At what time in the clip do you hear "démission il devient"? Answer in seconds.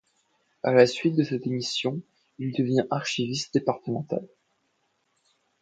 1.37-2.87